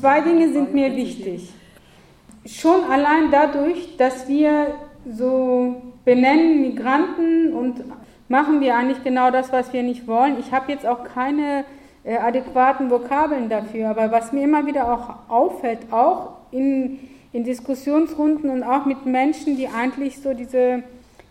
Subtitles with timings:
[0.00, 1.50] zwei Dinge sind mir wichtig.
[2.46, 4.74] Schon allein dadurch, dass wir
[5.06, 7.84] so benennen Migranten und
[8.28, 10.38] machen wir eigentlich genau das, was wir nicht wollen.
[10.38, 11.64] Ich habe jetzt auch keine
[12.02, 16.98] äh, adäquaten Vokabeln dafür, aber was mir immer wieder auch auffällt, auch in,
[17.32, 20.82] in Diskussionsrunden und auch mit Menschen, die eigentlich so diese,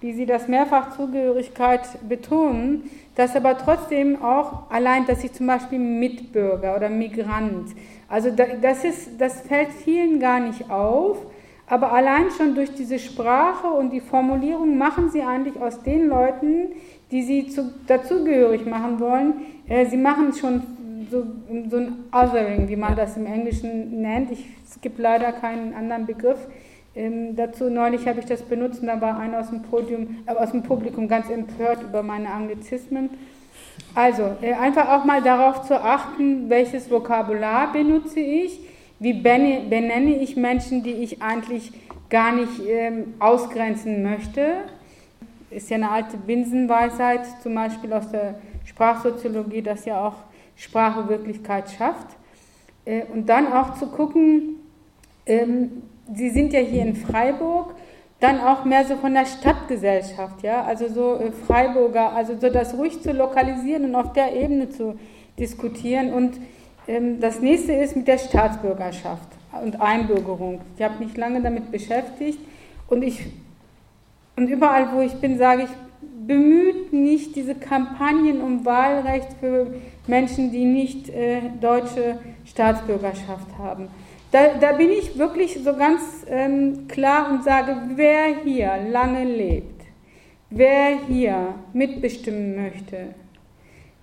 [0.00, 6.76] wie sie das Mehrfachzugehörigkeit betonen, dass aber trotzdem auch allein, dass ich zum Beispiel Mitbürger
[6.76, 7.70] oder Migrant,
[8.08, 11.18] also das, ist, das fällt vielen gar nicht auf,
[11.66, 16.72] aber allein schon durch diese Sprache und die Formulierung machen sie eigentlich aus den Leuten,
[17.10, 19.34] die sie zu, dazugehörig machen wollen,
[19.68, 20.62] äh, sie machen schon
[21.10, 21.24] so,
[21.70, 24.30] so ein Othering, wie man das im Englischen nennt.
[24.30, 26.46] Ich, es gibt leider keinen anderen Begriff.
[26.96, 30.32] Ähm, dazu neulich habe ich das benutzt und da war einer aus dem, Podium, äh,
[30.32, 33.10] aus dem Publikum ganz empört über meine Anglizismen.
[33.94, 38.60] Also, äh, einfach auch mal darauf zu achten, welches Vokabular benutze ich
[39.04, 41.72] wie benenne ich Menschen, die ich eigentlich
[42.08, 44.62] gar nicht ähm, ausgrenzen möchte?
[45.50, 50.14] Ist ja eine alte Binsenweisheit, zum Beispiel aus der Sprachsoziologie, dass ja auch
[50.56, 52.06] Sprache Wirklichkeit schafft.
[52.84, 54.56] Äh, und dann auch zu gucken,
[55.26, 55.82] ähm,
[56.12, 57.74] Sie sind ja hier in Freiburg,
[58.20, 62.74] dann auch mehr so von der Stadtgesellschaft, ja, also so äh, Freiburger, also so das
[62.74, 64.98] ruhig zu lokalisieren und auf der Ebene zu
[65.38, 66.38] diskutieren und
[66.86, 69.28] ähm, das nächste ist mit der Staatsbürgerschaft
[69.62, 70.60] und Einbürgerung.
[70.76, 72.38] Ich habe mich lange damit beschäftigt
[72.88, 73.26] und ich
[74.36, 75.70] und überall, wo ich bin, sage ich,
[76.26, 79.74] bemüht nicht diese Kampagnen um Wahlrecht für
[80.06, 83.88] Menschen, die nicht äh, deutsche Staatsbürgerschaft haben.
[84.34, 89.84] Da, da, bin ich wirklich so ganz ähm, klar und sage, wer hier lange lebt,
[90.50, 93.14] wer hier mitbestimmen möchte,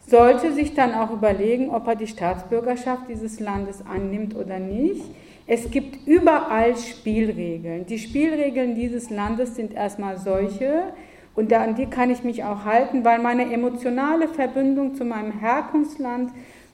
[0.07, 5.03] sollte sich dann auch überlegen, ob er die Staatsbürgerschaft dieses Landes annimmt oder nicht.
[5.47, 7.85] Es gibt überall Spielregeln.
[7.85, 10.93] Die Spielregeln dieses Landes sind erstmal solche,
[11.35, 16.31] und an die kann ich mich auch halten, weil meine emotionale Verbindung zu meinem Herkunftsland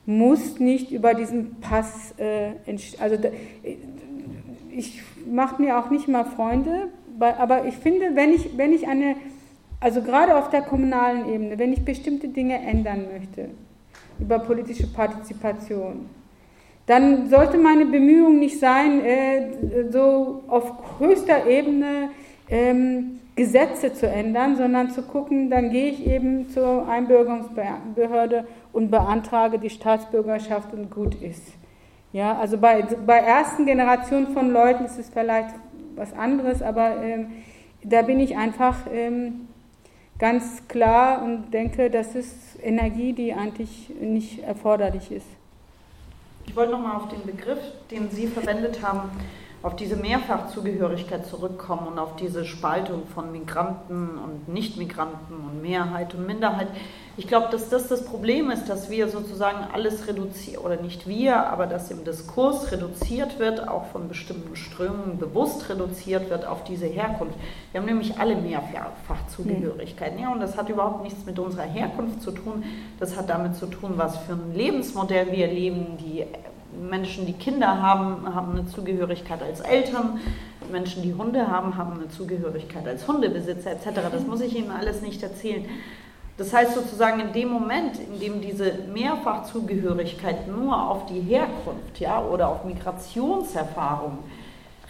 [0.07, 2.53] muss nicht über diesen Pass, äh,
[3.00, 3.18] also
[4.72, 6.88] ich mache mir auch nicht mal Freunde,
[7.19, 9.16] aber ich finde, wenn ich, wenn ich eine
[9.79, 13.50] also gerade auf der kommunalen Ebene, wenn ich bestimmte Dinge ändern möchte
[14.19, 16.09] über politische Partizipation,
[16.88, 22.09] dann sollte meine Bemühung nicht sein, äh, so auf höchster Ebene
[22.49, 29.59] ähm, Gesetze zu ändern, sondern zu gucken, dann gehe ich eben zur Einbürgerungsbehörde und beantrage
[29.59, 31.43] die Staatsbürgerschaft und gut ist.
[32.13, 35.53] Ja, also bei, bei ersten Generationen von Leuten ist es vielleicht
[35.95, 37.27] was anderes, aber ähm,
[37.83, 39.47] da bin ich einfach ähm,
[40.17, 45.27] ganz klar und denke, das ist Energie, die eigentlich nicht erforderlich ist.
[46.47, 47.59] Ich wollte nochmal auf den Begriff,
[47.91, 49.09] den Sie verwendet haben,
[49.67, 56.25] auf diese Mehrfachzugehörigkeit zurückkommen und auf diese Spaltung von Migranten und Nichtmigranten und Mehrheit und
[56.25, 56.69] Minderheit.
[57.17, 61.47] Ich glaube, dass das das Problem ist, dass wir sozusagen alles reduzieren, oder nicht wir,
[61.47, 66.85] aber dass im Diskurs reduziert wird, auch von bestimmten Strömungen bewusst reduziert wird auf diese
[66.85, 67.35] Herkunft.
[67.73, 70.17] Wir haben nämlich alle Mehrfachzugehörigkeiten.
[70.17, 72.63] Ja, und das hat überhaupt nichts mit unserer Herkunft zu tun.
[73.01, 76.23] Das hat damit zu tun, was für ein Lebensmodell wir leben, die
[76.89, 80.19] Menschen, die Kinder haben, haben eine Zugehörigkeit als Eltern.
[80.71, 84.01] Menschen, die Hunde haben, haben eine Zugehörigkeit als Hundebesitzer etc.
[84.11, 85.65] Das muss ich Ihnen alles nicht erzählen.
[86.38, 92.23] Das heißt sozusagen in dem Moment, in dem diese Mehrfachzugehörigkeit nur auf die Herkunft ja,
[92.23, 94.19] oder auf Migrationserfahrung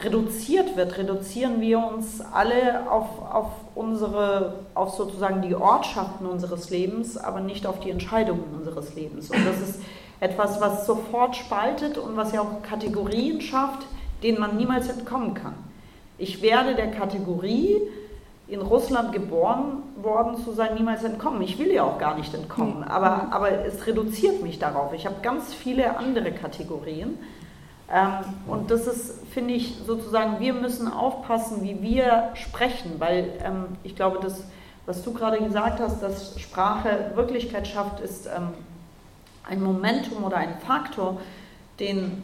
[0.03, 7.17] reduziert wird, reduzieren wir uns alle auf, auf unsere, auf sozusagen die Ortschaften unseres Lebens,
[7.17, 9.31] aber nicht auf die Entscheidungen unseres Lebens.
[9.31, 9.81] Und das ist
[10.19, 13.85] etwas, was sofort spaltet und was ja auch Kategorien schafft,
[14.23, 15.53] denen man niemals entkommen kann.
[16.17, 17.81] Ich werde der Kategorie,
[18.47, 21.41] in Russland geboren worden zu sein, niemals entkommen.
[21.41, 24.93] Ich will ja auch gar nicht entkommen, aber, aber es reduziert mich darauf.
[24.93, 27.17] Ich habe ganz viele andere Kategorien.
[27.93, 28.11] Ähm,
[28.47, 33.95] und das ist, finde ich, sozusagen, wir müssen aufpassen, wie wir sprechen, weil ähm, ich
[33.95, 34.43] glaube, das,
[34.85, 38.49] was du gerade gesagt hast, dass Sprache Wirklichkeit schafft, ist ähm,
[39.49, 41.19] ein Momentum oder ein Faktor,
[41.79, 42.23] den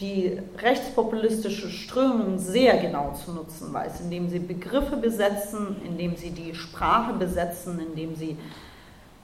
[0.00, 6.54] die rechtspopulistische Strömung sehr genau zu nutzen weiß, indem sie Begriffe besetzen, indem sie die
[6.54, 8.36] Sprache besetzen, indem sie,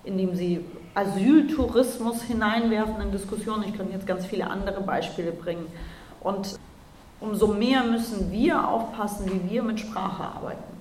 [0.05, 0.65] indem sie
[0.95, 3.65] Asyltourismus hineinwerfen in Diskussionen.
[3.65, 5.67] Ich könnte jetzt ganz viele andere Beispiele bringen.
[6.21, 6.57] Und
[7.21, 10.74] umso mehr müssen wir aufpassen, wie wir mit Sprache arbeiten.